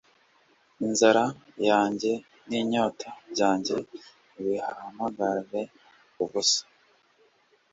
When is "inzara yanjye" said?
0.85-2.11